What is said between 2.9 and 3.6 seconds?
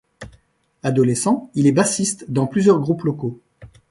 locaux.